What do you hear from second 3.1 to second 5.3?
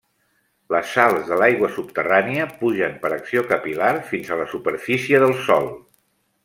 acció capil·lar fins a la superfície